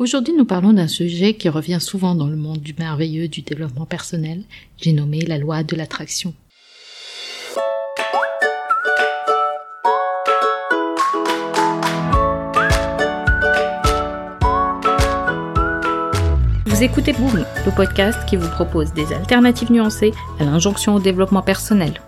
Aujourd'hui, 0.00 0.32
nous 0.32 0.46
parlons 0.46 0.72
d'un 0.72 0.88
sujet 0.88 1.34
qui 1.34 1.50
revient 1.50 1.76
souvent 1.78 2.14
dans 2.14 2.26
le 2.26 2.34
monde 2.34 2.60
du 2.60 2.74
merveilleux 2.78 3.28
du 3.28 3.42
développement 3.42 3.84
personnel. 3.84 4.44
J'ai 4.78 4.94
nommé 4.94 5.20
la 5.20 5.36
loi 5.36 5.62
de 5.62 5.76
l'attraction. 5.76 6.32
Vous 16.64 16.82
écoutez 16.82 17.12
Boom, 17.12 17.44
le 17.66 17.76
podcast 17.76 18.26
qui 18.26 18.36
vous 18.36 18.48
propose 18.48 18.94
des 18.94 19.12
alternatives 19.12 19.70
nuancées 19.70 20.12
à 20.38 20.44
l'injonction 20.44 20.94
au 20.94 21.00
développement 21.00 21.42
personnel. 21.42 22.00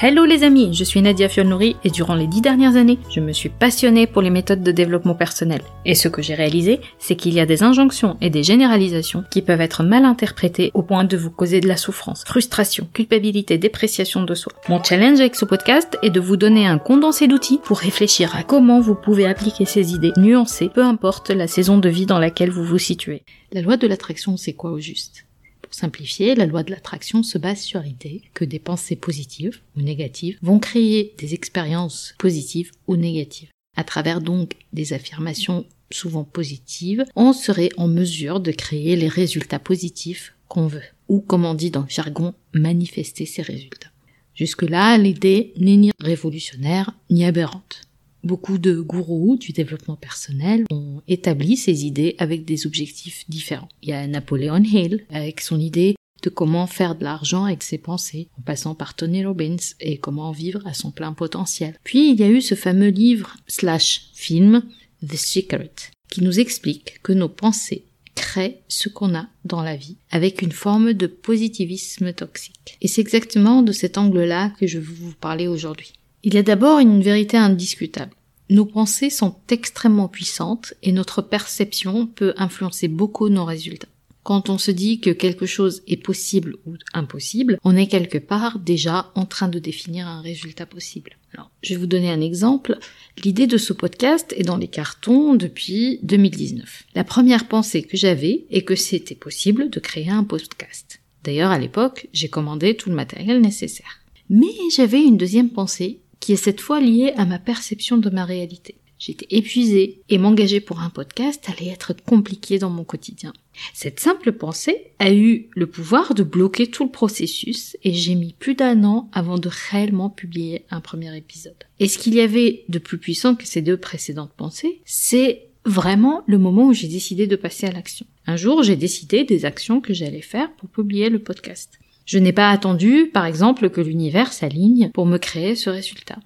Hello 0.00 0.24
les 0.24 0.44
amis, 0.44 0.74
je 0.74 0.84
suis 0.84 1.02
Nadia 1.02 1.28
Fiolnouri 1.28 1.74
et 1.82 1.90
durant 1.90 2.14
les 2.14 2.28
dix 2.28 2.40
dernières 2.40 2.76
années, 2.76 3.00
je 3.10 3.18
me 3.18 3.32
suis 3.32 3.48
passionnée 3.48 4.06
pour 4.06 4.22
les 4.22 4.30
méthodes 4.30 4.62
de 4.62 4.70
développement 4.70 5.16
personnel. 5.16 5.60
Et 5.84 5.96
ce 5.96 6.06
que 6.06 6.22
j'ai 6.22 6.36
réalisé, 6.36 6.78
c'est 7.00 7.16
qu'il 7.16 7.34
y 7.34 7.40
a 7.40 7.46
des 7.46 7.64
injonctions 7.64 8.16
et 8.20 8.30
des 8.30 8.44
généralisations 8.44 9.24
qui 9.28 9.42
peuvent 9.42 9.60
être 9.60 9.82
mal 9.82 10.04
interprétées 10.04 10.70
au 10.74 10.82
point 10.82 11.02
de 11.02 11.16
vous 11.16 11.32
causer 11.32 11.60
de 11.60 11.66
la 11.66 11.76
souffrance, 11.76 12.22
frustration, 12.24 12.86
culpabilité, 12.92 13.58
dépréciation 13.58 14.22
de 14.22 14.36
soi. 14.36 14.52
Mon 14.68 14.80
challenge 14.80 15.18
avec 15.18 15.34
ce 15.34 15.44
podcast 15.44 15.98
est 16.04 16.10
de 16.10 16.20
vous 16.20 16.36
donner 16.36 16.68
un 16.68 16.78
condensé 16.78 17.26
d'outils 17.26 17.58
pour 17.64 17.80
réfléchir 17.80 18.36
à 18.36 18.44
comment 18.44 18.78
vous 18.78 18.94
pouvez 18.94 19.26
appliquer 19.26 19.64
ces 19.64 19.94
idées 19.94 20.12
nuancées, 20.16 20.70
peu 20.72 20.84
importe 20.84 21.30
la 21.30 21.48
saison 21.48 21.76
de 21.76 21.88
vie 21.88 22.06
dans 22.06 22.20
laquelle 22.20 22.52
vous 22.52 22.64
vous 22.64 22.78
situez. 22.78 23.24
La 23.52 23.62
loi 23.62 23.76
de 23.76 23.88
l'attraction, 23.88 24.36
c'est 24.36 24.52
quoi 24.52 24.70
au 24.70 24.78
juste? 24.78 25.27
Pour 25.68 25.74
simplifier, 25.74 26.34
la 26.34 26.46
loi 26.46 26.62
de 26.62 26.70
l'attraction 26.70 27.22
se 27.22 27.36
base 27.36 27.60
sur 27.60 27.82
l'idée 27.82 28.22
que 28.32 28.46
des 28.46 28.58
pensées 28.58 28.96
positives 28.96 29.60
ou 29.76 29.82
négatives 29.82 30.38
vont 30.40 30.58
créer 30.58 31.14
des 31.18 31.34
expériences 31.34 32.14
positives 32.18 32.72
ou 32.86 32.96
négatives. 32.96 33.50
À 33.76 33.84
travers 33.84 34.22
donc 34.22 34.54
des 34.72 34.94
affirmations 34.94 35.66
souvent 35.90 36.24
positives, 36.24 37.04
on 37.16 37.34
serait 37.34 37.68
en 37.76 37.86
mesure 37.86 38.40
de 38.40 38.50
créer 38.50 38.96
les 38.96 39.08
résultats 39.08 39.58
positifs 39.58 40.34
qu'on 40.48 40.68
veut, 40.68 40.80
ou 41.08 41.20
comme 41.20 41.44
on 41.44 41.52
dit 41.52 41.70
dans 41.70 41.82
le 41.82 41.90
jargon, 41.90 42.32
manifester 42.54 43.26
ces 43.26 43.42
résultats. 43.42 43.90
Jusque-là, 44.34 44.96
l'idée 44.96 45.52
n'est 45.58 45.76
ni 45.76 45.90
révolutionnaire 46.00 46.92
ni 47.10 47.26
aberrante. 47.26 47.82
Beaucoup 48.24 48.58
de 48.58 48.80
gourous 48.80 49.36
du 49.36 49.52
développement 49.52 49.96
personnel 49.96 50.64
ont 50.70 51.02
établi 51.06 51.56
ces 51.56 51.86
idées 51.86 52.16
avec 52.18 52.44
des 52.44 52.66
objectifs 52.66 53.24
différents. 53.28 53.68
Il 53.82 53.90
y 53.90 53.92
a 53.92 54.06
Napoleon 54.06 54.62
Hill 54.62 55.04
avec 55.10 55.40
son 55.40 55.60
idée 55.60 55.94
de 56.22 56.30
comment 56.30 56.66
faire 56.66 56.96
de 56.96 57.04
l'argent 57.04 57.44
avec 57.44 57.62
ses 57.62 57.78
pensées, 57.78 58.28
en 58.38 58.42
passant 58.42 58.74
par 58.74 58.94
Tony 58.94 59.24
Robbins 59.24 59.56
et 59.80 59.98
comment 59.98 60.32
vivre 60.32 60.66
à 60.66 60.74
son 60.74 60.90
plein 60.90 61.12
potentiel. 61.12 61.78
Puis 61.84 62.10
il 62.10 62.18
y 62.18 62.24
a 62.24 62.28
eu 62.28 62.40
ce 62.40 62.54
fameux 62.54 62.88
livre 62.88 63.36
slash 63.46 64.10
film 64.14 64.62
The 65.06 65.16
Secret 65.16 65.72
qui 66.10 66.22
nous 66.22 66.40
explique 66.40 67.00
que 67.02 67.12
nos 67.12 67.28
pensées 67.28 67.84
créent 68.14 68.62
ce 68.66 68.88
qu'on 68.88 69.14
a 69.14 69.28
dans 69.44 69.62
la 69.62 69.76
vie 69.76 69.96
avec 70.10 70.42
une 70.42 70.52
forme 70.52 70.92
de 70.92 71.06
positivisme 71.06 72.12
toxique. 72.12 72.76
Et 72.80 72.88
c'est 72.88 73.00
exactement 73.00 73.62
de 73.62 73.72
cet 73.72 73.96
angle-là 73.96 74.50
que 74.58 74.66
je 74.66 74.78
veux 74.78 74.94
vous 74.94 75.14
parler 75.20 75.46
aujourd'hui. 75.46 75.92
Il 76.24 76.34
y 76.34 76.38
a 76.38 76.42
d'abord 76.42 76.80
une 76.80 77.00
vérité 77.00 77.36
indiscutable. 77.36 78.12
Nos 78.50 78.64
pensées 78.64 79.10
sont 79.10 79.36
extrêmement 79.50 80.08
puissantes 80.08 80.74
et 80.82 80.90
notre 80.90 81.22
perception 81.22 82.06
peut 82.06 82.34
influencer 82.36 82.88
beaucoup 82.88 83.28
nos 83.28 83.44
résultats. 83.44 83.88
Quand 84.24 84.50
on 84.50 84.58
se 84.58 84.70
dit 84.70 85.00
que 85.00 85.10
quelque 85.10 85.46
chose 85.46 85.82
est 85.86 86.02
possible 86.02 86.56
ou 86.66 86.74
impossible, 86.92 87.58
on 87.62 87.76
est 87.76 87.86
quelque 87.86 88.18
part 88.18 88.58
déjà 88.58 89.10
en 89.14 89.26
train 89.26 89.48
de 89.48 89.58
définir 89.58 90.06
un 90.06 90.20
résultat 90.20 90.66
possible. 90.66 91.12
Alors, 91.34 91.50
je 91.62 91.74
vais 91.74 91.80
vous 91.80 91.86
donner 91.86 92.10
un 92.10 92.20
exemple. 92.20 92.78
L'idée 93.24 93.46
de 93.46 93.56
ce 93.56 93.72
podcast 93.72 94.34
est 94.36 94.42
dans 94.42 94.56
les 94.56 94.68
cartons 94.68 95.34
depuis 95.34 96.00
2019. 96.02 96.84
La 96.94 97.04
première 97.04 97.46
pensée 97.48 97.82
que 97.82 97.96
j'avais 97.96 98.44
est 98.50 98.62
que 98.62 98.74
c'était 98.76 99.14
possible 99.14 99.70
de 99.70 99.80
créer 99.80 100.10
un 100.10 100.24
podcast. 100.24 101.00
D'ailleurs, 101.22 101.50
à 101.50 101.58
l'époque, 101.58 102.08
j'ai 102.12 102.28
commandé 102.28 102.76
tout 102.76 102.90
le 102.90 102.96
matériel 102.96 103.40
nécessaire. 103.40 104.00
Mais 104.28 104.52
j'avais 104.74 105.02
une 105.02 105.16
deuxième 105.16 105.50
pensée 105.50 106.00
qui 106.20 106.32
est 106.32 106.36
cette 106.36 106.60
fois 106.60 106.80
liée 106.80 107.12
à 107.16 107.24
ma 107.24 107.38
perception 107.38 107.98
de 107.98 108.10
ma 108.10 108.24
réalité. 108.24 108.76
J'étais 108.98 109.28
épuisée 109.30 110.00
et 110.08 110.18
m'engager 110.18 110.60
pour 110.60 110.80
un 110.80 110.90
podcast 110.90 111.48
allait 111.48 111.70
être 111.70 111.94
compliqué 112.04 112.58
dans 112.58 112.70
mon 112.70 112.82
quotidien. 112.82 113.32
Cette 113.72 114.00
simple 114.00 114.32
pensée 114.32 114.90
a 114.98 115.12
eu 115.12 115.48
le 115.54 115.68
pouvoir 115.68 116.14
de 116.14 116.24
bloquer 116.24 116.66
tout 116.66 116.84
le 116.84 116.90
processus 116.90 117.76
et 117.84 117.92
j'ai 117.92 118.16
mis 118.16 118.32
plus 118.32 118.54
d'un 118.54 118.82
an 118.82 119.08
avant 119.12 119.38
de 119.38 119.48
réellement 119.70 120.10
publier 120.10 120.64
un 120.70 120.80
premier 120.80 121.16
épisode. 121.16 121.54
Et 121.78 121.86
ce 121.86 121.98
qu'il 121.98 122.14
y 122.14 122.20
avait 122.20 122.64
de 122.68 122.78
plus 122.80 122.98
puissant 122.98 123.36
que 123.36 123.46
ces 123.46 123.62
deux 123.62 123.76
précédentes 123.76 124.32
pensées, 124.36 124.80
c'est 124.84 125.46
vraiment 125.64 126.24
le 126.26 126.38
moment 126.38 126.66
où 126.66 126.72
j'ai 126.72 126.88
décidé 126.88 127.28
de 127.28 127.36
passer 127.36 127.66
à 127.66 127.72
l'action. 127.72 128.06
Un 128.26 128.36
jour, 128.36 128.62
j'ai 128.64 128.76
décidé 128.76 129.24
des 129.24 129.44
actions 129.44 129.80
que 129.80 129.94
j'allais 129.94 130.22
faire 130.22 130.52
pour 130.56 130.68
publier 130.68 131.08
le 131.08 131.20
podcast. 131.20 131.78
Je 132.08 132.18
n'ai 132.18 132.32
pas 132.32 132.48
attendu, 132.48 133.10
par 133.12 133.26
exemple, 133.26 133.68
que 133.68 133.82
l'univers 133.82 134.32
s'aligne 134.32 134.88
pour 134.94 135.04
me 135.04 135.18
créer 135.18 135.54
ce 135.54 135.68
résultat. 135.68 136.16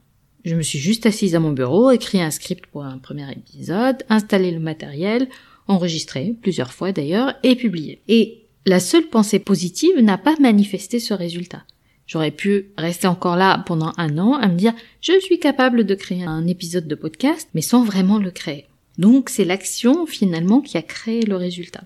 Je 0.45 0.55
me 0.55 0.63
suis 0.63 0.79
juste 0.79 1.07
assise 1.07 1.35
à 1.35 1.41
mon 1.41 1.51
bureau, 1.51 1.91
écrit 1.91 2.23
un 2.23 2.31
script 2.31 2.67
pour 2.67 2.85
un 2.85 2.99
premier 2.99 3.29
épisode, 3.33 4.05
installé 4.09 4.53
le 4.53 4.61
matériel, 4.61 5.27
enregistré 5.67 6.37
plusieurs 6.41 6.73
fois 6.73 6.93
d'ailleurs, 6.93 7.35
et 7.43 7.57
publié. 7.57 8.01
Et 8.07 8.45
la 8.65 8.79
seule 8.79 9.09
pensée 9.09 9.41
positive 9.41 9.99
n'a 9.99 10.19
pas 10.19 10.37
manifesté 10.39 11.01
ce 11.01 11.15
résultat. 11.15 11.65
J'aurais 12.07 12.31
pu 12.31 12.71
rester 12.79 13.09
encore 13.09 13.35
là 13.35 13.65
pendant 13.67 13.93
un 13.97 14.19
an 14.19 14.35
à 14.35 14.47
me 14.47 14.55
dire 14.55 14.75
je 15.01 15.19
suis 15.19 15.41
capable 15.41 15.83
de 15.83 15.97
créer 15.97 16.23
un 16.23 16.47
épisode 16.47 16.87
de 16.87 16.95
podcast, 16.95 17.49
mais 17.55 17.61
sans 17.61 17.83
vraiment 17.83 18.19
le 18.19 18.31
créer. 18.31 18.69
Donc 18.99 19.31
c'est 19.31 19.45
l'action 19.45 20.07
finalement 20.07 20.61
qui 20.61 20.79
a 20.79 20.83
créé 20.83 21.23
le 21.23 21.35
résultat. 21.35 21.83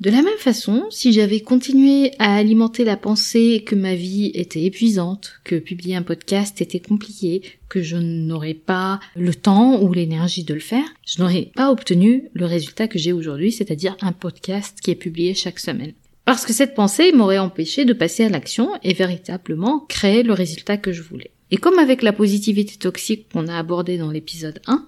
De 0.00 0.10
la 0.10 0.22
même 0.22 0.38
façon, 0.38 0.84
si 0.90 1.12
j'avais 1.12 1.40
continué 1.40 2.12
à 2.20 2.36
alimenter 2.36 2.84
la 2.84 2.96
pensée 2.96 3.64
que 3.66 3.74
ma 3.74 3.96
vie 3.96 4.30
était 4.32 4.62
épuisante, 4.62 5.40
que 5.42 5.56
publier 5.56 5.96
un 5.96 6.02
podcast 6.02 6.60
était 6.60 6.78
compliqué, 6.78 7.42
que 7.68 7.82
je 7.82 7.96
n'aurais 7.96 8.54
pas 8.54 9.00
le 9.16 9.34
temps 9.34 9.82
ou 9.82 9.92
l'énergie 9.92 10.44
de 10.44 10.54
le 10.54 10.60
faire, 10.60 10.86
je 11.04 11.20
n'aurais 11.20 11.50
pas 11.56 11.72
obtenu 11.72 12.28
le 12.32 12.46
résultat 12.46 12.86
que 12.86 12.96
j'ai 12.96 13.12
aujourd'hui, 13.12 13.50
c'est-à-dire 13.50 13.96
un 14.00 14.12
podcast 14.12 14.78
qui 14.80 14.92
est 14.92 14.94
publié 14.94 15.34
chaque 15.34 15.58
semaine. 15.58 15.94
Parce 16.24 16.46
que 16.46 16.52
cette 16.52 16.76
pensée 16.76 17.10
m'aurait 17.10 17.38
empêché 17.38 17.84
de 17.84 17.92
passer 17.92 18.22
à 18.22 18.28
l'action 18.28 18.70
et 18.84 18.94
véritablement 18.94 19.80
créer 19.88 20.22
le 20.22 20.32
résultat 20.32 20.76
que 20.76 20.92
je 20.92 21.02
voulais. 21.02 21.32
Et 21.50 21.56
comme 21.56 21.80
avec 21.80 22.02
la 22.02 22.12
positivité 22.12 22.76
toxique 22.76 23.26
qu'on 23.32 23.48
a 23.48 23.58
abordée 23.58 23.98
dans 23.98 24.12
l'épisode 24.12 24.60
1, 24.68 24.86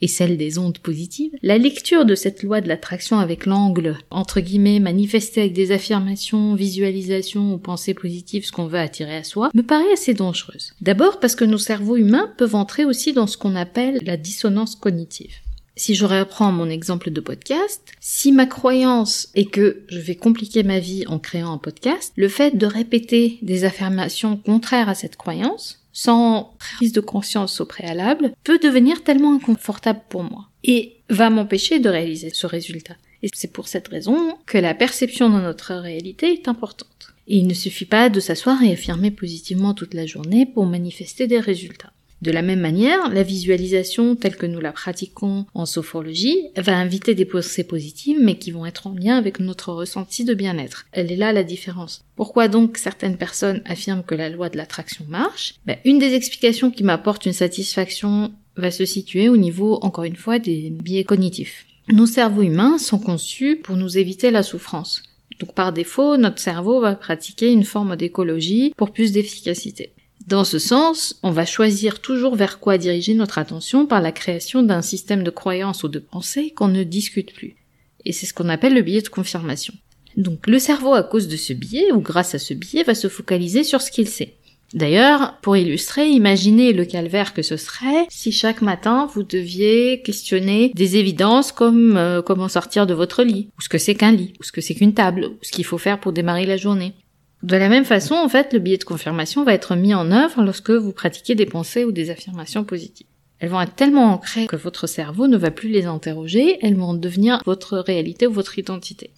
et 0.00 0.08
celle 0.08 0.36
des 0.36 0.58
ondes 0.58 0.78
positives, 0.78 1.32
la 1.42 1.58
lecture 1.58 2.04
de 2.04 2.14
cette 2.14 2.42
loi 2.42 2.60
de 2.60 2.68
l'attraction 2.68 3.18
avec 3.18 3.46
l'angle, 3.46 3.98
entre 4.10 4.40
guillemets, 4.40 4.80
manifesté 4.80 5.42
avec 5.42 5.52
des 5.52 5.72
affirmations, 5.72 6.54
visualisations 6.54 7.54
ou 7.54 7.58
pensées 7.58 7.94
positives, 7.94 8.44
ce 8.46 8.52
qu'on 8.52 8.66
veut 8.66 8.78
attirer 8.78 9.16
à 9.16 9.24
soi, 9.24 9.50
me 9.54 9.62
paraît 9.62 9.92
assez 9.92 10.14
dangereuse. 10.14 10.72
D'abord 10.80 11.20
parce 11.20 11.34
que 11.34 11.44
nos 11.44 11.58
cerveaux 11.58 11.96
humains 11.96 12.32
peuvent 12.38 12.54
entrer 12.54 12.84
aussi 12.84 13.12
dans 13.12 13.26
ce 13.26 13.36
qu'on 13.36 13.56
appelle 13.56 13.98
la 14.02 14.16
dissonance 14.16 14.76
cognitive. 14.76 15.34
Si 15.76 15.94
je 15.94 16.04
reprends 16.04 16.52
mon 16.52 16.68
exemple 16.68 17.10
de 17.10 17.20
podcast, 17.22 17.92
si 18.00 18.32
ma 18.32 18.44
croyance 18.44 19.28
est 19.34 19.46
que 19.46 19.84
je 19.88 19.98
vais 19.98 20.14
compliquer 20.14 20.62
ma 20.62 20.78
vie 20.78 21.06
en 21.06 21.18
créant 21.18 21.52
un 21.52 21.58
podcast, 21.58 22.12
le 22.16 22.28
fait 22.28 22.56
de 22.56 22.66
répéter 22.66 23.38
des 23.40 23.64
affirmations 23.64 24.36
contraires 24.36 24.90
à 24.90 24.94
cette 24.94 25.16
croyance 25.16 25.79
sans 25.92 26.54
prise 26.58 26.92
de 26.92 27.00
conscience 27.00 27.60
au 27.60 27.64
préalable, 27.64 28.32
peut 28.44 28.58
devenir 28.58 29.02
tellement 29.02 29.34
inconfortable 29.34 30.02
pour 30.08 30.22
moi 30.22 30.48
et 30.64 30.96
va 31.08 31.30
m'empêcher 31.30 31.78
de 31.78 31.88
réaliser 31.88 32.30
ce 32.30 32.46
résultat. 32.46 32.96
Et 33.22 33.28
c'est 33.34 33.52
pour 33.52 33.68
cette 33.68 33.88
raison 33.88 34.36
que 34.46 34.58
la 34.58 34.74
perception 34.74 35.28
de 35.28 35.40
notre 35.40 35.74
réalité 35.74 36.32
est 36.32 36.48
importante. 36.48 37.14
Il 37.26 37.46
ne 37.46 37.54
suffit 37.54 37.84
pas 37.84 38.08
de 38.08 38.18
s'asseoir 38.18 38.62
et 38.62 38.72
affirmer 38.72 39.10
positivement 39.10 39.74
toute 39.74 39.94
la 39.94 40.06
journée 40.06 40.46
pour 40.46 40.66
manifester 40.66 41.26
des 41.26 41.40
résultats. 41.40 41.92
De 42.22 42.30
la 42.30 42.42
même 42.42 42.60
manière, 42.60 43.08
la 43.08 43.22
visualisation 43.22 44.14
telle 44.14 44.36
que 44.36 44.46
nous 44.46 44.60
la 44.60 44.72
pratiquons 44.72 45.46
en 45.54 45.64
sophrologie 45.64 46.48
va 46.56 46.76
inviter 46.76 47.14
des 47.14 47.24
pensées 47.24 47.64
positives 47.64 48.18
mais 48.20 48.36
qui 48.36 48.50
vont 48.50 48.66
être 48.66 48.86
en 48.86 48.92
lien 48.92 49.16
avec 49.16 49.40
notre 49.40 49.72
ressenti 49.72 50.24
de 50.24 50.34
bien-être. 50.34 50.86
Elle 50.92 51.10
est 51.10 51.16
là 51.16 51.32
la 51.32 51.44
différence. 51.44 52.04
Pourquoi 52.16 52.48
donc 52.48 52.76
certaines 52.76 53.16
personnes 53.16 53.62
affirment 53.64 54.04
que 54.04 54.14
la 54.14 54.28
loi 54.28 54.50
de 54.50 54.58
l'attraction 54.58 55.06
marche? 55.08 55.54
Ben, 55.64 55.78
Une 55.86 55.98
des 55.98 56.12
explications 56.12 56.70
qui 56.70 56.84
m'apporte 56.84 57.24
une 57.24 57.32
satisfaction 57.32 58.32
va 58.56 58.70
se 58.70 58.84
situer 58.84 59.30
au 59.30 59.38
niveau, 59.38 59.78
encore 59.82 60.04
une 60.04 60.16
fois, 60.16 60.38
des 60.38 60.68
biais 60.70 61.04
cognitifs. 61.04 61.64
Nos 61.88 62.06
cerveaux 62.06 62.42
humains 62.42 62.78
sont 62.78 62.98
conçus 62.98 63.56
pour 63.56 63.76
nous 63.76 63.96
éviter 63.96 64.30
la 64.30 64.42
souffrance. 64.42 65.02
Donc 65.40 65.54
par 65.54 65.72
défaut, 65.72 66.18
notre 66.18 66.38
cerveau 66.38 66.80
va 66.80 66.94
pratiquer 66.94 67.50
une 67.50 67.64
forme 67.64 67.96
d'écologie 67.96 68.74
pour 68.76 68.92
plus 68.92 69.12
d'efficacité. 69.12 69.92
Dans 70.30 70.44
ce 70.44 70.60
sens, 70.60 71.18
on 71.24 71.32
va 71.32 71.44
choisir 71.44 71.98
toujours 71.98 72.36
vers 72.36 72.60
quoi 72.60 72.78
diriger 72.78 73.14
notre 73.14 73.38
attention 73.38 73.84
par 73.84 74.00
la 74.00 74.12
création 74.12 74.62
d'un 74.62 74.80
système 74.80 75.24
de 75.24 75.30
croyances 75.30 75.82
ou 75.82 75.88
de 75.88 75.98
pensées 75.98 76.52
qu'on 76.54 76.68
ne 76.68 76.84
discute 76.84 77.34
plus. 77.34 77.56
Et 78.04 78.12
c'est 78.12 78.26
ce 78.26 78.32
qu'on 78.32 78.48
appelle 78.48 78.74
le 78.74 78.82
biais 78.82 79.02
de 79.02 79.08
confirmation. 79.08 79.74
Donc 80.16 80.46
le 80.46 80.60
cerveau, 80.60 80.94
à 80.94 81.02
cause 81.02 81.26
de 81.26 81.36
ce 81.36 81.52
biais, 81.52 81.90
ou 81.90 82.00
grâce 82.00 82.36
à 82.36 82.38
ce 82.38 82.54
biais, 82.54 82.84
va 82.84 82.94
se 82.94 83.08
focaliser 83.08 83.64
sur 83.64 83.82
ce 83.82 83.90
qu'il 83.90 84.06
sait. 84.06 84.36
D'ailleurs, 84.72 85.36
pour 85.42 85.56
illustrer, 85.56 86.08
imaginez 86.08 86.72
le 86.72 86.84
calvaire 86.84 87.34
que 87.34 87.42
ce 87.42 87.56
serait 87.56 88.06
si 88.08 88.30
chaque 88.30 88.62
matin 88.62 89.10
vous 89.12 89.24
deviez 89.24 90.00
questionner 90.02 90.70
des 90.76 90.94
évidences 90.94 91.50
comme 91.50 91.96
euh, 91.96 92.22
comment 92.22 92.46
sortir 92.46 92.86
de 92.86 92.94
votre 92.94 93.24
lit, 93.24 93.48
ou 93.58 93.62
ce 93.62 93.68
que 93.68 93.78
c'est 93.78 93.96
qu'un 93.96 94.12
lit, 94.12 94.34
ou 94.38 94.44
ce 94.44 94.52
que 94.52 94.60
c'est 94.60 94.76
qu'une 94.76 94.94
table, 94.94 95.24
ou 95.24 95.38
ce 95.42 95.50
qu'il 95.50 95.64
faut 95.64 95.76
faire 95.76 95.98
pour 95.98 96.12
démarrer 96.12 96.46
la 96.46 96.56
journée. 96.56 96.94
De 97.42 97.56
la 97.56 97.68
même 97.68 97.84
façon, 97.84 98.14
en 98.14 98.28
fait, 98.28 98.52
le 98.52 98.58
billet 98.58 98.76
de 98.76 98.84
confirmation 98.84 99.44
va 99.44 99.54
être 99.54 99.74
mis 99.74 99.94
en 99.94 100.10
œuvre 100.10 100.42
lorsque 100.42 100.70
vous 100.70 100.92
pratiquez 100.92 101.34
des 101.34 101.46
pensées 101.46 101.84
ou 101.84 101.92
des 101.92 102.10
affirmations 102.10 102.64
positives. 102.64 103.06
Elles 103.38 103.48
vont 103.48 103.62
être 103.62 103.74
tellement 103.74 104.12
ancrées 104.12 104.46
que 104.46 104.56
votre 104.56 104.86
cerveau 104.86 105.26
ne 105.26 105.38
va 105.38 105.50
plus 105.50 105.70
les 105.70 105.86
interroger, 105.86 106.58
elles 106.60 106.76
vont 106.76 106.92
devenir 106.92 107.40
votre 107.46 107.78
réalité 107.78 108.26
ou 108.26 108.32
votre 108.32 108.58
identité. 108.58 109.10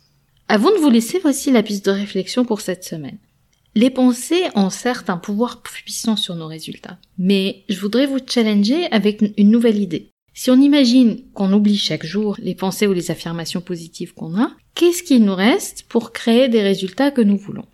Avant 0.48 0.70
de 0.70 0.76
vous 0.76 0.90
laisser, 0.90 1.18
voici 1.18 1.50
la 1.50 1.64
piste 1.64 1.86
de 1.86 1.90
réflexion 1.90 2.44
pour 2.44 2.60
cette 2.60 2.84
semaine. 2.84 3.18
Les 3.74 3.90
pensées 3.90 4.44
ont 4.54 4.70
certes 4.70 5.10
un 5.10 5.16
pouvoir 5.16 5.62
puissant 5.62 6.14
sur 6.14 6.36
nos 6.36 6.46
résultats, 6.46 6.98
mais 7.18 7.64
je 7.68 7.80
voudrais 7.80 8.06
vous 8.06 8.18
challenger 8.24 8.86
avec 8.92 9.24
une 9.36 9.50
nouvelle 9.50 9.78
idée. 9.78 10.10
Si 10.34 10.50
on 10.50 10.60
imagine 10.60 11.22
qu'on 11.34 11.52
oublie 11.52 11.76
chaque 11.76 12.06
jour 12.06 12.36
les 12.38 12.54
pensées 12.54 12.86
ou 12.86 12.92
les 12.92 13.10
affirmations 13.10 13.60
positives 13.60 14.14
qu'on 14.14 14.38
a, 14.38 14.52
qu'est-ce 14.74 15.02
qu'il 15.02 15.24
nous 15.24 15.34
reste 15.34 15.84
pour 15.88 16.12
créer 16.12 16.48
des 16.48 16.62
résultats 16.62 17.10
que 17.10 17.20
nous 17.20 17.36
voulons? 17.36 17.66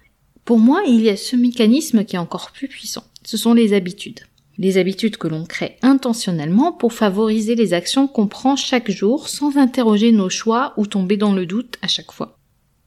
Pour 0.49 0.59
moi, 0.59 0.81
il 0.89 1.03
y 1.03 1.11
a 1.11 1.17
ce 1.19 1.37
mécanisme 1.37 2.07
qui 2.07 2.17
est 2.17 2.19
encore 2.19 2.53
plus 2.53 2.69
puissant. 2.69 3.05
Ce 3.23 3.37
sont 3.37 3.53
les 3.53 3.75
habitudes. 3.75 4.21
Les 4.57 4.79
habitudes 4.79 5.19
que 5.19 5.29
l'on 5.29 5.45
crée 5.45 5.77
intentionnellement 5.83 6.73
pour 6.73 6.95
favoriser 6.95 7.55
les 7.55 7.75
actions 7.75 8.09
qu'on 8.09 8.29
prend 8.29 8.57
chaque 8.57 8.91
jour 8.91 9.29
sans 9.29 9.59
interroger 9.59 10.11
nos 10.11 10.31
choix 10.31 10.73
ou 10.79 10.87
tomber 10.87 11.19
dans 11.19 11.35
le 11.35 11.45
doute 11.45 11.77
à 11.83 11.87
chaque 11.87 12.13
fois. 12.13 12.39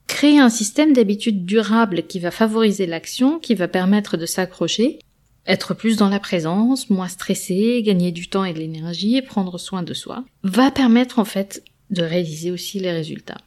Créer 0.08 0.40
un 0.40 0.50
système 0.50 0.94
d'habitudes 0.94 1.46
durables 1.46 2.08
qui 2.08 2.18
va 2.18 2.32
favoriser 2.32 2.88
l'action, 2.88 3.38
qui 3.38 3.54
va 3.54 3.68
permettre 3.68 4.18
de 4.18 4.26
s'accrocher, 4.26 4.98
être 5.46 5.76
plus 5.76 5.98
dans 5.98 6.10
la 6.10 6.20
présence, 6.20 6.90
moins 6.90 7.10
stressé, 7.10 7.84
gagner 7.84 8.12
du 8.12 8.28
temps 8.28 8.44
et 8.44 8.54
de 8.54 8.60
l'énergie 8.60 9.18
et 9.18 9.22
prendre 9.22 9.60
soin 9.60 9.84
de 9.84 9.94
soi, 9.94 10.26
va 10.42 10.72
permettre 10.72 11.20
en 11.20 11.26
fait 11.26 11.64
de 11.92 12.02
réaliser 12.02 12.50
aussi 12.50 12.80
les 12.80 12.92
résultats. 12.92 13.38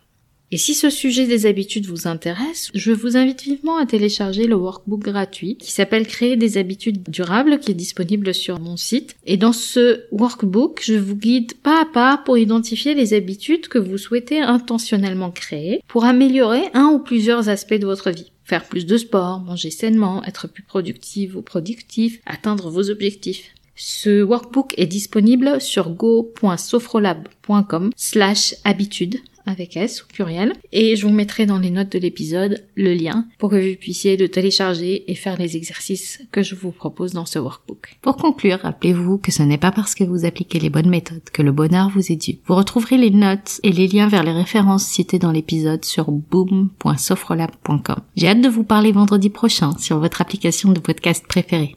Et 0.50 0.56
si 0.56 0.74
ce 0.74 0.90
sujet 0.90 1.26
des 1.26 1.46
habitudes 1.46 1.86
vous 1.86 2.06
intéresse, 2.06 2.70
je 2.74 2.92
vous 2.92 3.16
invite 3.16 3.42
vivement 3.42 3.76
à 3.76 3.86
télécharger 3.86 4.46
le 4.46 4.54
workbook 4.54 5.00
gratuit 5.00 5.56
qui 5.56 5.72
s'appelle 5.72 6.06
Créer 6.06 6.36
des 6.36 6.58
habitudes 6.58 7.02
durables 7.08 7.58
qui 7.58 7.72
est 7.72 7.74
disponible 7.74 8.34
sur 8.34 8.60
mon 8.60 8.76
site. 8.76 9.16
Et 9.26 9.36
dans 9.36 9.52
ce 9.52 10.04
workbook, 10.12 10.82
je 10.84 10.94
vous 10.94 11.16
guide 11.16 11.54
pas 11.54 11.82
à 11.82 11.86
pas 11.86 12.22
pour 12.24 12.38
identifier 12.38 12.94
les 12.94 13.14
habitudes 13.14 13.68
que 13.68 13.78
vous 13.78 13.98
souhaitez 13.98 14.40
intentionnellement 14.40 15.30
créer 15.30 15.80
pour 15.88 16.04
améliorer 16.04 16.62
un 16.74 16.86
ou 16.86 17.00
plusieurs 17.00 17.48
aspects 17.48 17.74
de 17.74 17.86
votre 17.86 18.10
vie 18.10 18.30
faire 18.44 18.66
plus 18.66 18.86
de 18.86 18.98
sport, 18.98 19.40
manger 19.40 19.70
sainement, 19.70 20.22
être 20.24 20.48
plus 20.48 20.62
productive 20.62 21.36
ou 21.36 21.42
productif, 21.42 22.20
atteindre 22.26 22.70
vos 22.70 22.90
objectifs. 22.90 23.50
Ce 23.74 24.22
workbook 24.22 24.74
est 24.76 24.86
disponible 24.86 25.60
sur 25.60 25.90
go.sofrolab.com 25.90 27.90
slash 27.96 28.54
habitude 28.64 29.16
avec 29.46 29.76
S 29.76 30.02
au 30.02 30.12
pluriel. 30.12 30.52
Et 30.72 30.96
je 30.96 31.06
vous 31.06 31.12
mettrai 31.12 31.46
dans 31.46 31.58
les 31.58 31.70
notes 31.70 31.92
de 31.92 31.98
l'épisode 31.98 32.64
le 32.74 32.94
lien 32.94 33.26
pour 33.38 33.50
que 33.50 33.56
vous 33.56 33.76
puissiez 33.76 34.16
le 34.16 34.28
télécharger 34.28 35.10
et 35.10 35.14
faire 35.14 35.38
les 35.38 35.56
exercices 35.56 36.22
que 36.32 36.42
je 36.42 36.54
vous 36.54 36.72
propose 36.72 37.12
dans 37.12 37.26
ce 37.26 37.38
workbook. 37.38 37.96
Pour 38.02 38.16
conclure, 38.16 38.60
rappelez-vous 38.62 39.18
que 39.18 39.32
ce 39.32 39.42
n'est 39.42 39.58
pas 39.58 39.72
parce 39.72 39.94
que 39.94 40.04
vous 40.04 40.24
appliquez 40.24 40.58
les 40.58 40.70
bonnes 40.70 40.88
méthodes 40.88 41.30
que 41.32 41.42
le 41.42 41.52
bonheur 41.52 41.90
vous 41.90 42.12
est 42.12 42.16
dû. 42.16 42.38
Vous 42.46 42.54
retrouverez 42.54 42.96
les 42.96 43.10
notes 43.10 43.60
et 43.62 43.72
les 43.72 43.88
liens 43.88 44.08
vers 44.08 44.24
les 44.24 44.32
références 44.32 44.84
citées 44.84 45.18
dans 45.18 45.32
l'épisode 45.32 45.84
sur 45.84 46.10
boom.sofrolab.com. 46.10 47.96
J'ai 48.16 48.28
hâte 48.28 48.40
de 48.40 48.48
vous 48.48 48.64
parler 48.64 48.92
vendredi 48.92 49.30
prochain 49.30 49.76
sur 49.78 49.98
votre 49.98 50.20
application 50.20 50.72
de 50.72 50.80
podcast 50.80 51.26
préférée. 51.26 51.76